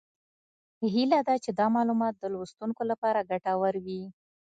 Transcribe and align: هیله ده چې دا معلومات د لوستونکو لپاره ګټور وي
هیله 0.93 1.19
ده 1.27 1.35
چې 1.43 1.49
دا 1.59 1.65
معلومات 1.75 2.13
د 2.17 2.23
لوستونکو 2.35 2.81
لپاره 2.91 3.27
ګټور 3.31 3.73
وي 3.85 4.01